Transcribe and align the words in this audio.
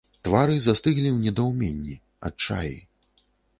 Твары 0.27 0.55
застыглі 0.67 1.09
ў 1.13 1.17
недаўменні, 1.27 1.99
адчаі. 2.31 2.75